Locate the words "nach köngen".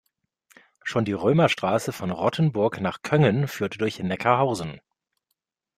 2.81-3.47